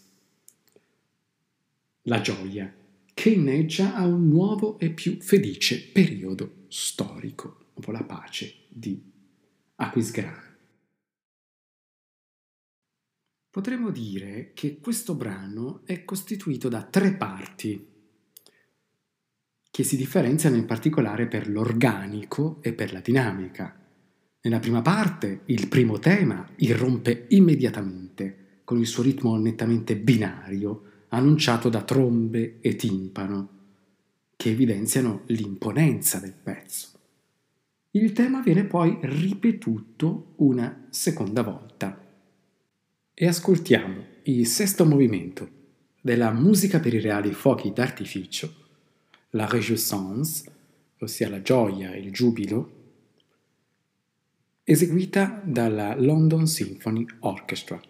la 2.03 2.23
gioia, 2.23 2.75
che 3.13 3.29
inneggia 3.29 3.95
a 3.95 4.07
un 4.07 4.27
nuovo 4.27 4.79
e 4.79 4.89
più 4.89 5.19
felice 5.21 5.83
periodo 5.83 6.65
storico, 6.69 7.67
dopo 7.75 7.91
la 7.91 8.05
pace 8.05 8.55
di 8.69 9.17
Aquisgrana. 9.81 10.43
Potremmo 13.49 13.91
dire 13.91 14.51
che 14.53 14.81
questo 14.81 15.15
brano 15.15 15.83
è 15.85 16.05
costituito 16.05 16.69
da 16.69 16.83
tre 16.83 17.15
parti 17.15 17.87
che 19.71 19.85
si 19.85 19.97
differenziano 19.97 20.57
in 20.57 20.65
particolare 20.65 21.29
per 21.29 21.49
l'organico 21.49 22.59
e 22.61 22.73
per 22.73 22.93
la 22.93 22.99
dinamica. 22.99 23.81
Nella 24.41 24.59
prima 24.59 24.83
parte, 24.83 25.43
il 25.45 25.69
primo 25.69 26.01
tema 26.01 26.45
irrompe 26.57 27.27
immediatamente, 27.29 28.63
con 28.65 28.81
il 28.81 28.87
suo 28.87 29.05
ritmo 29.05 29.37
nettamente 29.37 29.97
binario, 29.97 31.05
annunciato 31.11 31.69
da 31.69 31.83
trombe 31.83 32.59
e 32.61 32.75
timpano, 32.75 33.49
che 34.35 34.51
evidenziano 34.51 35.23
l'imponenza 35.27 36.19
del 36.19 36.35
pezzo. 36.35 36.88
Il 37.93 38.13
tema 38.13 38.43
viene 38.43 38.65
poi 38.65 38.99
ripetuto 39.01 40.35
una 40.37 40.87
seconda 40.91 41.43
volta. 41.43 42.07
E 43.15 43.27
ascoltiamo 43.27 44.05
il 44.25 44.47
sesto 44.47 44.85
movimento 44.85 45.49
della 46.01 46.31
musica 46.31 46.81
per 46.81 46.95
i 46.95 47.01
reali 47.01 47.33
fuochi 47.33 47.73
d'artificio 47.73 48.67
la 49.31 49.47
réjouissance, 49.47 50.51
ossia 51.01 51.29
la 51.29 51.43
gioia 51.43 51.93
e 51.93 51.99
il 51.99 52.13
giubilo, 52.13 52.73
eseguita 54.65 55.43
dalla 55.45 55.95
London 55.99 56.47
Symphony 56.47 57.07
Orchestra. 57.21 57.81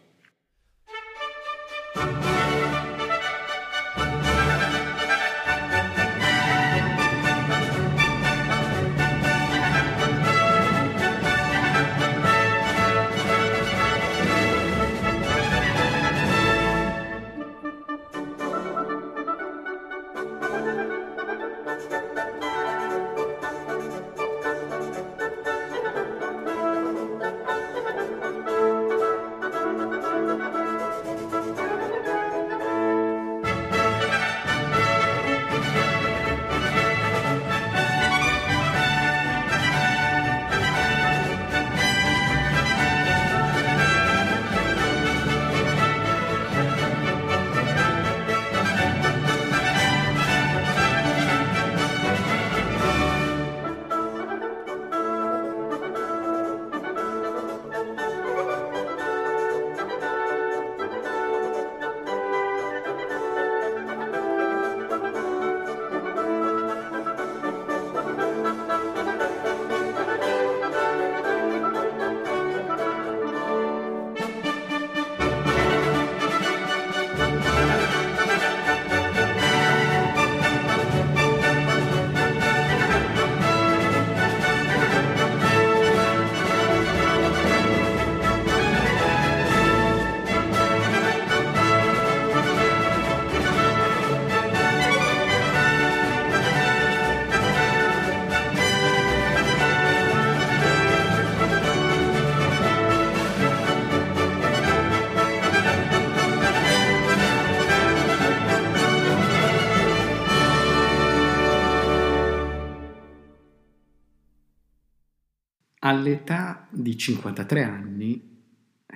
All'età 115.89 116.69
di 116.71 116.99
53 116.99 117.63
anni 117.63 118.23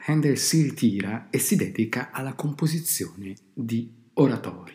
Handel 0.09 0.37
si 0.37 0.61
ritira 0.61 1.29
e 1.31 1.39
si 1.39 1.57
dedica 1.57 2.11
alla 2.11 2.35
composizione 2.35 3.35
di 3.55 3.91
oratori. 4.13 4.75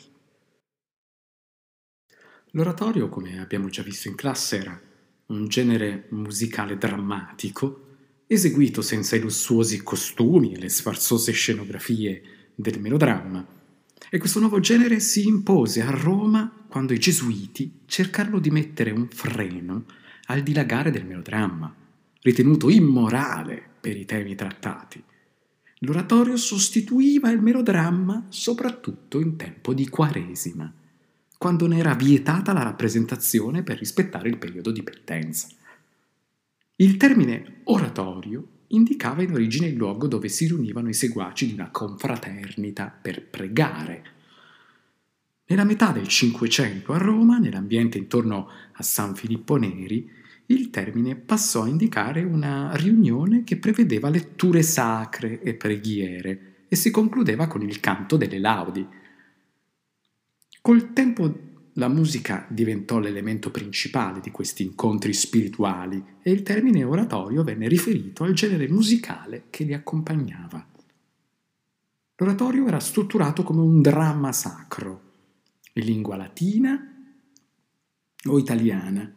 L'oratorio, 2.54 3.08
come 3.08 3.40
abbiamo 3.40 3.70
già 3.70 3.84
visto 3.84 4.08
in 4.08 4.16
classe, 4.16 4.58
era 4.58 4.82
un 5.28 5.48
genere 5.48 6.08
musicale 6.10 6.80
drammatico, 6.80 7.98
eseguito 8.26 8.82
senza 8.82 9.16
i 9.16 9.20
lussuosi 9.20 9.84
costumi 9.84 10.54
e 10.54 10.58
le 10.58 10.70
sfarzose 10.70 11.32
scenografie 11.34 12.24
del 12.56 12.80
melodramma. 12.80 13.46
E 14.10 14.18
questo 14.18 14.40
nuovo 14.40 14.60
genere 14.60 15.00
si 15.02 15.28
impose 15.28 15.84
a 15.84 15.92
Roma 15.92 16.66
quando 16.68 16.94
i 16.94 17.00
gesuiti 17.00 17.82
cercarono 17.86 18.40
di 18.40 18.50
mettere 18.50 18.90
un 18.90 19.08
freno 19.08 19.86
al 20.30 20.42
dilagare 20.42 20.90
del 20.90 21.06
melodramma, 21.06 21.86
ritenuto 22.28 22.70
immorale 22.70 23.62
per 23.80 23.96
i 23.96 24.04
temi 24.04 24.36
trattati. 24.36 25.02
L'oratorio 25.80 26.36
sostituiva 26.36 27.30
il 27.30 27.42
melodramma 27.42 28.26
soprattutto 28.28 29.20
in 29.20 29.38
tempo 29.38 29.74
di 29.74 29.88
Quaresima 29.88 30.74
quando 31.38 31.68
ne 31.68 31.78
era 31.78 31.94
vietata 31.94 32.52
la 32.52 32.64
rappresentazione 32.64 33.62
per 33.62 33.78
rispettare 33.78 34.28
il 34.28 34.38
periodo 34.38 34.72
di 34.72 34.82
penitenza. 34.82 35.48
Il 36.78 36.98
termine 36.98 37.62
oratorio 37.66 38.56
indicava 38.70 39.22
in 39.22 39.32
origine 39.32 39.68
il 39.68 39.76
luogo 39.76 40.08
dove 40.08 40.30
si 40.30 40.48
riunivano 40.48 40.90
i 40.90 40.94
seguaci 40.94 41.48
di 41.48 41.54
una 41.54 41.70
confraternita 41.70 42.94
per 43.02 43.24
pregare. 43.24 44.04
Nella 45.46 45.64
metà 45.64 45.92
del 45.92 46.08
Cinquecento 46.08 46.92
a 46.92 46.98
Roma, 46.98 47.38
nell'ambiente 47.38 47.98
intorno 47.98 48.50
a 48.74 48.84
San 48.84 49.16
Filippo 49.16 49.56
Neri, 49.56 50.10
il 50.48 50.70
termine 50.70 51.16
passò 51.16 51.64
a 51.64 51.68
indicare 51.68 52.24
una 52.24 52.72
riunione 52.76 53.44
che 53.44 53.58
prevedeva 53.58 54.10
letture 54.10 54.62
sacre 54.62 55.42
e 55.42 55.56
preghiere 55.56 56.66
e 56.68 56.76
si 56.76 56.92
concludeva 56.92 57.48
con 57.48 57.62
il 57.62 57.80
canto 57.80 58.18
delle 58.18 58.40
laudi, 58.40 58.88
Col 60.68 60.92
tempo 60.92 61.34
la 61.76 61.88
musica 61.88 62.46
diventò 62.50 63.00
l'elemento 63.00 63.52
principale 63.52 64.20
di 64.20 64.32
questi 64.32 64.64
incontri 64.64 65.14
spirituali 65.14 66.04
e 66.22 66.30
il 66.30 66.44
termine 66.44 66.84
oratorio 66.84 67.42
venne 67.46 67.70
riferito 67.70 68.26
al 68.26 68.34
genere 68.34 68.68
musicale 68.68 69.46
che 69.50 69.64
li 69.64 69.74
accompagnava. 69.74 70.68
L'oratorio 72.18 72.68
era 72.68 72.82
strutturato 72.82 73.44
come 73.44 73.62
un 73.62 73.82
dramma 73.82 74.34
sacro, 74.34 75.14
in 75.76 75.86
lingua 75.86 76.18
latina 76.18 76.78
o 78.26 78.38
italiana, 78.38 79.10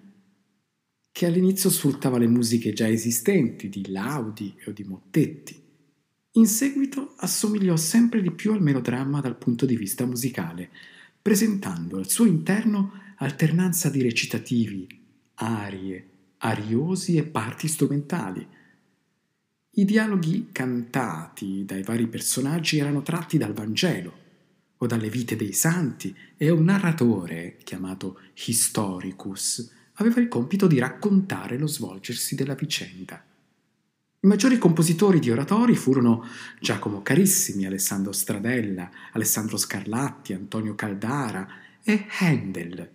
che 1.13 1.27
all'inizio 1.27 1.71
sfruttava 1.71 2.19
le 2.19 2.29
musiche 2.29 2.73
già 2.73 2.89
esistenti 2.89 3.69
di 3.69 3.91
laudi 3.91 4.55
o 4.67 4.71
di 4.71 4.85
mottetti. 4.85 5.61
In 6.33 6.47
seguito 6.47 7.15
assomigliò 7.17 7.77
sempre 7.77 8.23
di 8.23 8.31
più 8.31 8.53
al 8.53 8.63
melodramma 8.63 9.21
dal 9.21 9.37
punto 9.37 9.67
di 9.67 9.77
vista 9.77 10.07
musicale, 10.07 10.71
presentando 11.21 11.99
al 11.99 12.09
suo 12.09 12.25
interno 12.25 12.93
alternanza 13.17 13.91
di 13.91 14.01
recitativi, 14.01 14.87
arie, 15.35 16.09
ariosi 16.39 17.17
e 17.17 17.25
parti 17.25 17.69
strumentali. 17.69 18.47
I 19.73 19.85
dialoghi 19.85 20.49
cantati 20.53 21.65
dai 21.65 21.83
vari 21.83 22.07
personaggi 22.07 22.79
erano 22.79 23.03
tratti 23.03 23.37
dal 23.37 23.53
Vangelo 23.53 24.19
o 24.77 24.87
dalle 24.87 25.11
vite 25.11 25.37
dei 25.37 25.53
santi 25.53 26.15
e 26.37 26.49
un 26.51 26.65
narratore, 26.65 27.59
chiamato 27.63 28.19
Historicus, 28.35 29.71
aveva 30.01 30.21
il 30.21 30.29
compito 30.29 30.67
di 30.67 30.79
raccontare 30.79 31.59
lo 31.59 31.67
svolgersi 31.67 32.35
della 32.35 32.55
vicenda. 32.55 33.23
I 34.23 34.27
maggiori 34.27 34.59
compositori 34.59 35.19
di 35.19 35.31
oratori 35.31 35.75
furono 35.75 36.27
Giacomo 36.61 37.03
Carissimi, 37.03 37.65
Alessandro 37.65 38.13
Stradella, 38.13 38.91
Alessandro 39.13 39.57
Scarlatti, 39.57 40.35
Antonio 40.35 40.75
Caldara 40.75 41.49
e 41.83 42.07
Handel. 42.19 42.91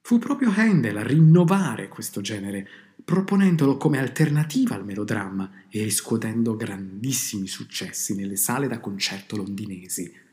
Fu 0.00 0.18
proprio 0.18 0.52
Handel 0.54 0.96
a 0.96 1.02
rinnovare 1.02 1.88
questo 1.88 2.20
genere, 2.20 2.68
proponendolo 3.04 3.76
come 3.76 3.98
alternativa 3.98 4.74
al 4.74 4.84
melodramma 4.84 5.50
e 5.68 5.82
riscuotendo 5.82 6.56
grandissimi 6.56 7.46
successi 7.46 8.14
nelle 8.14 8.36
sale 8.36 8.66
da 8.68 8.80
concerto 8.80 9.36
londinesi. 9.36 10.24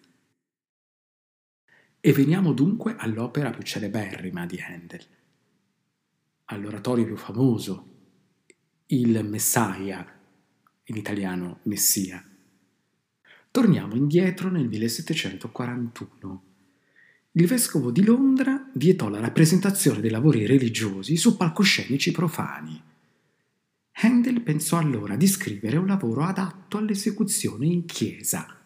E 2.05 2.11
veniamo 2.11 2.53
dunque 2.53 2.95
all'opera 2.97 3.51
più 3.51 3.63
celeberrima 3.63 4.45
di 4.45 4.59
Handel, 4.59 5.05
all'oratorio 6.45 7.05
più 7.05 7.15
famoso, 7.17 7.91
il 8.87 9.23
Messiah, 9.25 10.05
in 10.85 10.95
italiano 10.97 11.59
Messia. 11.63 12.23
Torniamo 13.49 13.95
indietro 13.95 14.49
nel 14.49 14.67
1741. 14.67 16.43
Il 17.33 17.47
vescovo 17.47 17.91
di 17.91 18.03
Londra 18.03 18.69
vietò 18.73 19.09
la 19.09 19.19
rappresentazione 19.19 20.01
dei 20.01 20.09
lavori 20.09 20.45
religiosi 20.45 21.15
su 21.17 21.37
palcoscenici 21.37 22.11
profani. 22.11 22.81
Handel 23.93 24.41
pensò 24.41 24.77
allora 24.77 25.15
di 25.15 25.27
scrivere 25.27 25.77
un 25.77 25.87
lavoro 25.87 26.23
adatto 26.23 26.77
all'esecuzione 26.77 27.65
in 27.67 27.85
chiesa. 27.85 28.59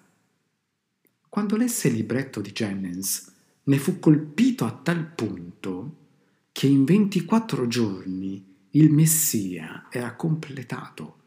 Quando 1.29 1.57
lesse 1.57 1.89
il 1.89 1.95
libretto 1.95 2.41
di 2.41 2.51
Jennings, 2.51 3.33
ne 3.63 3.77
fu 3.77 3.99
colpito 3.99 4.65
a 4.65 4.71
tal 4.71 5.05
punto 5.05 6.06
che 6.57 6.65
in 6.65 6.85
24 6.85 7.67
giorni 7.67 8.43
il 8.71 8.91
Messia 8.91 9.89
era 9.91 10.15
completato. 10.15 11.17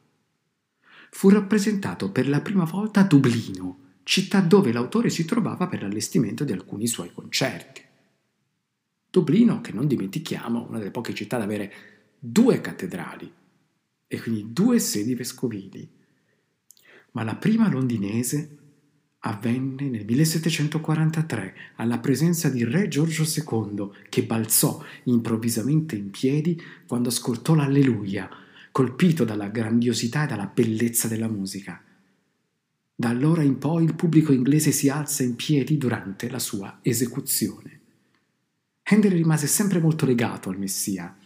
Fu 1.12 1.28
rappresentato 1.28 2.10
per 2.10 2.28
la 2.28 2.40
prima 2.40 2.64
volta 2.64 3.02
a 3.02 3.04
Dublino, 3.04 3.78
città 4.02 4.40
dove 4.40 4.72
l'autore 4.72 5.08
si 5.08 5.24
trovava 5.24 5.68
per 5.68 5.82
l'allestimento 5.82 6.42
di 6.42 6.50
alcuni 6.50 6.88
suoi 6.88 7.12
concerti. 7.14 7.80
Dublino, 9.08 9.60
che 9.60 9.70
non 9.70 9.86
dimentichiamo, 9.86 10.66
una 10.68 10.78
delle 10.78 10.90
poche 10.90 11.14
città 11.14 11.36
ad 11.36 11.42
avere 11.42 11.72
due 12.18 12.60
cattedrali 12.60 13.32
e 14.08 14.20
quindi 14.20 14.52
due 14.52 14.80
sedi 14.80 15.14
vescovili. 15.14 15.88
Ma 17.12 17.22
la 17.22 17.36
prima 17.36 17.70
londinese 17.70 18.58
avvenne 19.20 19.88
nel 19.88 20.04
1743 20.04 21.54
alla 21.76 21.98
presenza 21.98 22.48
di 22.48 22.64
re 22.64 22.88
Giorgio 22.88 23.24
II 23.24 23.90
che 24.09 24.24
balzò 24.24 24.83
improvvisamente 25.04 25.96
in 25.96 26.11
piedi 26.11 26.61
quando 26.87 27.09
ascoltò 27.09 27.54
l'Alleluia, 27.54 28.28
colpito 28.72 29.24
dalla 29.24 29.48
grandiosità 29.48 30.24
e 30.24 30.26
dalla 30.28 30.50
bellezza 30.52 31.09
della 31.09 31.28
musica. 31.28 31.83
Da 32.94 33.09
allora 33.09 33.42
in 33.42 33.59
poi 33.59 33.85
il 33.85 33.94
pubblico 33.94 34.33
inglese 34.33 34.72
si 34.72 34.88
alza 34.88 35.22
in 35.22 35.37
piedi 35.37 35.76
durante 35.76 36.30
la 36.30 36.38
sua 36.38 36.78
esecuzione. 36.83 37.78
Handel 38.85 39.12
rimase 39.12 39.46
sempre 39.46 39.80
molto 39.80 40.04
legato 40.06 40.50
al 40.50 40.59
Messia. 40.59 41.16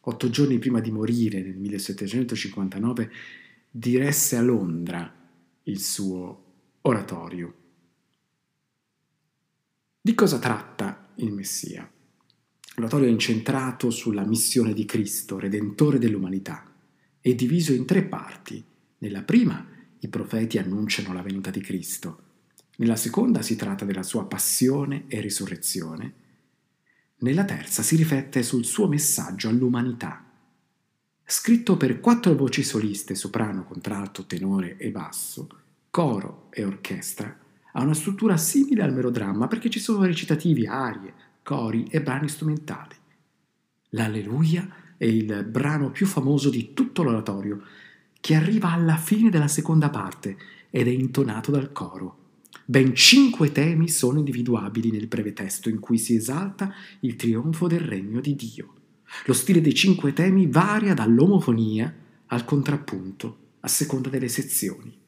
Otto 0.00 0.30
giorni 0.30 0.58
prima 0.58 0.80
di 0.80 0.90
morire, 0.90 1.40
nel 1.42 1.56
1759, 1.56 3.10
diresse 3.70 4.36
a 4.36 4.42
Londra 4.42 5.12
il 5.64 5.80
suo 5.80 6.45
oratorio. 6.86 7.54
Di 10.00 10.14
cosa 10.14 10.38
tratta 10.38 11.08
il 11.16 11.32
Messia? 11.32 11.90
L'oratorio 12.76 13.08
è 13.08 13.10
incentrato 13.10 13.90
sulla 13.90 14.24
missione 14.24 14.72
di 14.72 14.84
Cristo, 14.84 15.40
redentore 15.40 15.98
dell'umanità, 15.98 16.72
è 17.20 17.34
diviso 17.34 17.72
in 17.72 17.86
tre 17.86 18.04
parti. 18.04 18.64
Nella 18.98 19.22
prima 19.22 19.66
i 19.98 20.08
profeti 20.08 20.58
annunciano 20.58 21.12
la 21.12 21.22
venuta 21.22 21.50
di 21.50 21.60
Cristo, 21.60 22.22
nella 22.76 22.96
seconda 22.96 23.42
si 23.42 23.56
tratta 23.56 23.84
della 23.84 24.04
sua 24.04 24.26
passione 24.26 25.06
e 25.08 25.20
risurrezione, 25.20 26.14
nella 27.18 27.44
terza 27.44 27.82
si 27.82 27.96
riflette 27.96 28.44
sul 28.44 28.64
suo 28.64 28.86
messaggio 28.86 29.48
all'umanità. 29.48 30.24
Scritto 31.24 31.76
per 31.76 31.98
quattro 31.98 32.36
voci 32.36 32.62
soliste, 32.62 33.16
soprano, 33.16 33.64
contralto, 33.64 34.24
tenore 34.26 34.76
e 34.76 34.92
basso, 34.92 35.48
coro 35.96 36.48
e 36.50 36.62
orchestra, 36.62 37.34
ha 37.72 37.82
una 37.82 37.94
struttura 37.94 38.36
simile 38.36 38.82
al 38.82 38.92
melodramma 38.92 39.48
perché 39.48 39.70
ci 39.70 39.80
sono 39.80 40.04
recitativi, 40.04 40.66
arie, 40.66 41.14
cori 41.42 41.86
e 41.88 42.02
brani 42.02 42.28
strumentali. 42.28 42.94
L'Alleluia 43.90 44.68
è 44.98 45.06
il 45.06 45.46
brano 45.48 45.90
più 45.90 46.04
famoso 46.04 46.50
di 46.50 46.74
tutto 46.74 47.02
l'oratorio, 47.02 47.62
che 48.20 48.34
arriva 48.34 48.72
alla 48.72 48.98
fine 48.98 49.30
della 49.30 49.48
seconda 49.48 49.88
parte 49.88 50.36
ed 50.68 50.86
è 50.86 50.90
intonato 50.90 51.50
dal 51.50 51.72
coro. 51.72 52.18
Ben 52.66 52.94
cinque 52.94 53.50
temi 53.50 53.88
sono 53.88 54.18
individuabili 54.18 54.90
nel 54.90 55.06
breve 55.06 55.32
testo 55.32 55.70
in 55.70 55.80
cui 55.80 55.96
si 55.96 56.14
esalta 56.14 56.74
il 57.00 57.16
trionfo 57.16 57.68
del 57.68 57.80
regno 57.80 58.20
di 58.20 58.36
Dio. 58.36 58.74
Lo 59.24 59.32
stile 59.32 59.62
dei 59.62 59.72
cinque 59.72 60.12
temi 60.12 60.46
varia 60.46 60.92
dall'omofonia 60.92 61.90
al 62.26 62.44
contrappunto, 62.44 63.38
a 63.60 63.68
seconda 63.68 64.10
delle 64.10 64.28
sezioni 64.28 65.04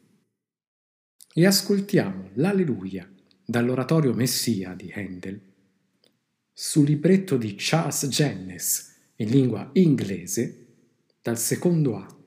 e 1.35 1.47
ascoltiamo 1.47 2.31
l'Alleluia 2.35 3.09
dall'oratorio 3.45 4.13
Messia 4.15 4.75
di 4.75 4.93
Handel 4.95 5.41
sul 6.53 6.87
libretto 6.87 7.37
di 7.37 7.55
Charles 7.57 8.07
Jenness 8.09 8.97
in 9.17 9.31
lingua 9.31 9.71
inglese 9.75 10.67
dal 11.23 11.39
secondo 11.39 11.97
atto 11.97 12.19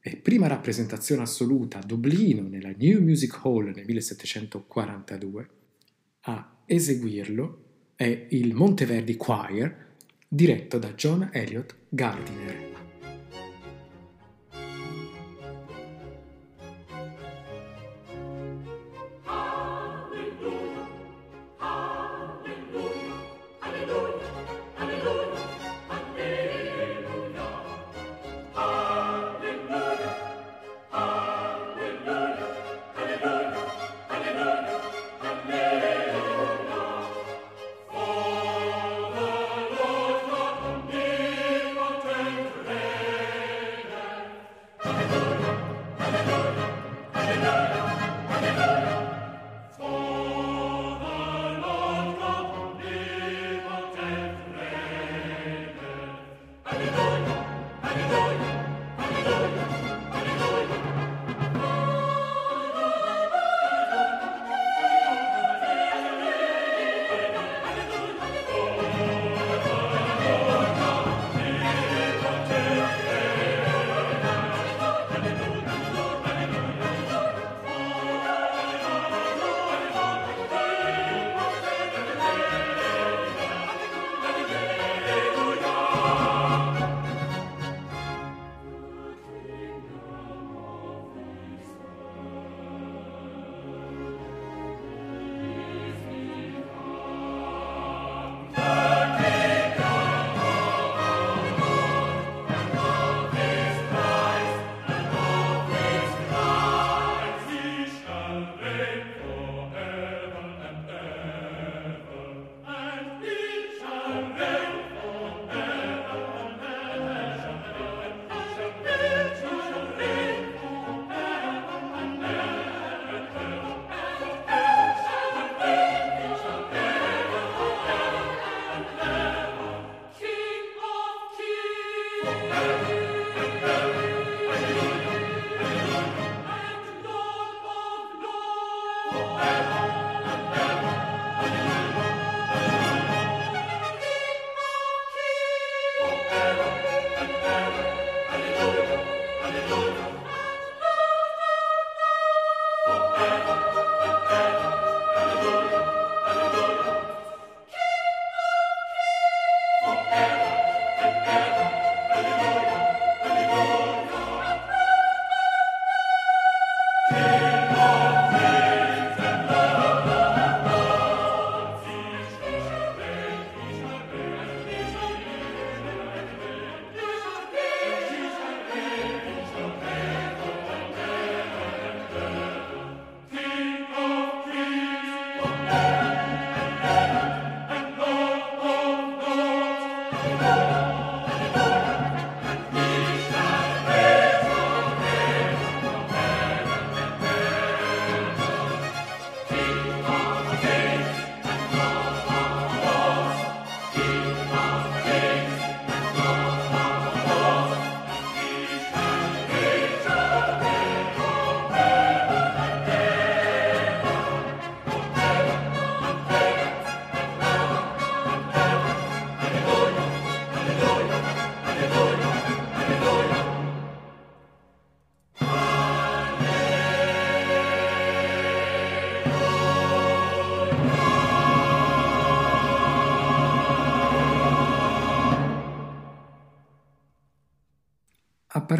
e 0.00 0.16
prima 0.16 0.46
rappresentazione 0.46 1.22
assoluta 1.22 1.78
a 1.78 1.84
Dublino 1.84 2.46
nella 2.48 2.72
New 2.76 3.02
Music 3.02 3.38
Hall 3.42 3.72
nel 3.74 3.84
1742, 3.84 5.48
a 6.20 6.62
eseguirlo 6.64 7.64
è 7.96 8.26
il 8.30 8.54
Monteverdi 8.54 9.16
Choir 9.16 9.94
diretto 10.28 10.78
da 10.78 10.92
John 10.92 11.28
Elliott 11.32 11.74
Gardiner. 11.88 12.75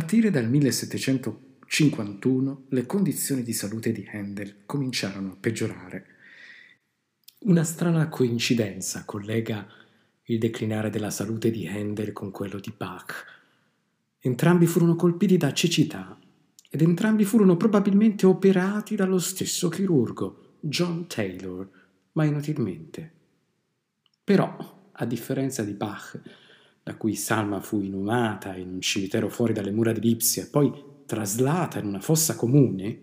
Partire 0.06 0.30
dal 0.30 0.48
1751 0.48 2.66
le 2.68 2.86
condizioni 2.86 3.42
di 3.42 3.52
salute 3.52 3.90
di 3.90 4.08
Handel 4.12 4.58
cominciarono 4.64 5.32
a 5.32 5.36
peggiorare. 5.36 6.06
Una 7.40 7.64
strana 7.64 8.08
coincidenza 8.08 9.04
collega 9.04 9.66
il 10.26 10.38
declinare 10.38 10.90
della 10.90 11.10
salute 11.10 11.50
di 11.50 11.66
Handel 11.66 12.12
con 12.12 12.30
quello 12.30 12.60
di 12.60 12.72
Bach. 12.76 13.24
Entrambi 14.20 14.66
furono 14.66 14.94
colpiti 14.94 15.36
da 15.36 15.52
cecità 15.52 16.16
ed 16.70 16.82
entrambi 16.82 17.24
furono 17.24 17.56
probabilmente 17.56 18.26
operati 18.26 18.94
dallo 18.94 19.18
stesso 19.18 19.68
chirurgo, 19.68 20.58
John 20.60 21.08
Taylor, 21.08 21.68
ma 22.12 22.22
inutilmente. 22.22 23.12
Però, 24.22 24.88
a 24.92 25.04
differenza 25.04 25.64
di 25.64 25.72
Bach, 25.72 26.45
da 26.86 26.94
cui 26.94 27.16
Salma 27.16 27.60
fu 27.60 27.80
inumata 27.80 28.54
in 28.54 28.74
un 28.74 28.80
cimitero 28.80 29.28
fuori 29.28 29.52
dalle 29.52 29.72
mura 29.72 29.90
di 29.90 29.98
Lipsia 29.98 30.44
e 30.44 30.46
poi 30.46 30.72
traslata 31.04 31.80
in 31.80 31.86
una 31.86 31.98
fossa 31.98 32.36
comune, 32.36 33.00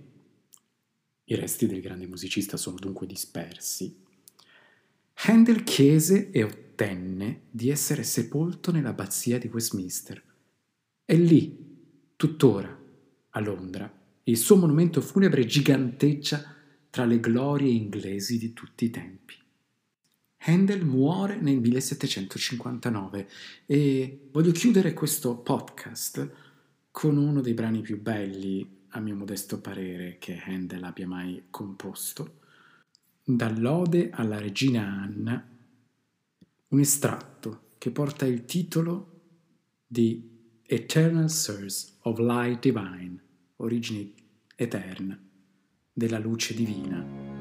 i 1.26 1.36
resti 1.36 1.68
del 1.68 1.82
grande 1.82 2.08
musicista 2.08 2.56
sono 2.56 2.78
dunque 2.78 3.06
dispersi, 3.06 3.94
Handel 5.26 5.66
chiese 5.66 6.32
e 6.32 6.44
ottenne 6.44 7.42
di 7.52 7.70
essere 7.70 8.04
sepolto 8.04 8.72
nell'abbazia 8.72 9.38
di 9.38 9.50
Westminster. 9.52 10.24
E 11.04 11.16
lì, 11.18 11.54
tuttora, 12.16 12.82
a 13.32 13.40
Londra, 13.42 13.92
il 14.24 14.38
suo 14.38 14.56
monumento 14.56 15.02
funebre 15.02 15.46
giganteggia 15.46 16.42
tra 16.90 17.04
le 17.04 17.20
glorie 17.20 17.74
inglesi 17.74 18.38
di 18.38 18.54
tutti 18.54 18.86
i 18.86 18.90
tempi. 18.90 19.43
Handel 20.46 20.84
muore 20.84 21.40
nel 21.40 21.60
1759 21.60 23.30
e 23.66 24.28
voglio 24.32 24.52
chiudere 24.52 24.94
questo 24.94 25.38
podcast 25.38 26.30
con 26.92 27.16
uno 27.18 27.40
dei 27.40 27.54
brani 27.54 27.82
più 27.82 28.02
belli, 28.02 28.82
a 28.90 29.00
mio 29.00 29.16
modesto 29.16 29.60
parere, 29.60 30.18
che 30.20 30.42
Handel 30.46 30.84
abbia 30.84 31.08
mai 31.08 31.46
composto, 31.50 32.40
dall'Ode 33.24 34.10
alla 34.12 34.38
regina 34.38 34.86
Anna, 34.86 35.48
un 36.68 36.80
estratto 36.80 37.70
che 37.78 37.92
porta 37.92 38.26
il 38.26 38.44
titolo 38.46 39.22
di 39.88 40.60
Eternal 40.64 41.30
Source 41.30 41.94
of 42.02 42.20
Light 42.20 42.60
Divine, 42.60 43.18
origine 43.58 44.12
eterna 44.56 45.18
della 45.94 46.20
luce 46.20 46.54
divina. 46.54 47.33